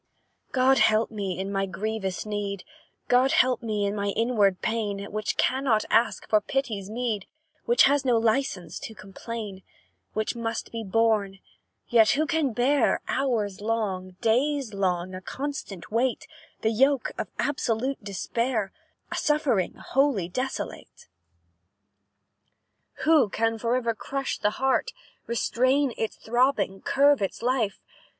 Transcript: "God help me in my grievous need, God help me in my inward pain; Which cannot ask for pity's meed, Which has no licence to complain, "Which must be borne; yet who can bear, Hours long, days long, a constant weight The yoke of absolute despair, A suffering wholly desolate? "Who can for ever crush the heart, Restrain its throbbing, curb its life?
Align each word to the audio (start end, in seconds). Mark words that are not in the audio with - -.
"God 0.51 0.79
help 0.79 1.11
me 1.11 1.37
in 1.37 1.51
my 1.51 1.67
grievous 1.67 2.25
need, 2.25 2.63
God 3.07 3.33
help 3.33 3.61
me 3.61 3.85
in 3.85 3.93
my 3.95 4.07
inward 4.07 4.59
pain; 4.59 5.05
Which 5.11 5.37
cannot 5.37 5.85
ask 5.91 6.27
for 6.27 6.41
pity's 6.41 6.89
meed, 6.89 7.27
Which 7.65 7.83
has 7.83 8.03
no 8.03 8.17
licence 8.17 8.79
to 8.79 8.95
complain, 8.95 9.61
"Which 10.13 10.35
must 10.35 10.71
be 10.71 10.83
borne; 10.83 11.37
yet 11.87 12.13
who 12.17 12.25
can 12.25 12.51
bear, 12.51 12.99
Hours 13.07 13.61
long, 13.61 14.15
days 14.21 14.73
long, 14.73 15.13
a 15.13 15.21
constant 15.21 15.91
weight 15.91 16.25
The 16.61 16.71
yoke 16.71 17.11
of 17.19 17.27
absolute 17.37 18.03
despair, 18.03 18.71
A 19.11 19.15
suffering 19.15 19.75
wholly 19.75 20.27
desolate? 20.27 21.05
"Who 23.03 23.29
can 23.29 23.59
for 23.59 23.75
ever 23.75 23.93
crush 23.93 24.39
the 24.39 24.49
heart, 24.57 24.93
Restrain 25.27 25.93
its 25.95 26.15
throbbing, 26.15 26.81
curb 26.81 27.21
its 27.21 27.43
life? 27.43 27.79